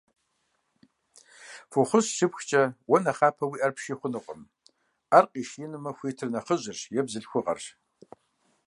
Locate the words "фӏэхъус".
1.71-2.05